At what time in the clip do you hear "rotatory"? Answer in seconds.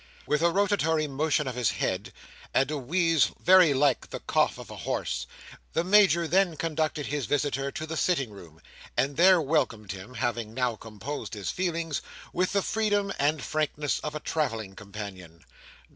0.49-1.07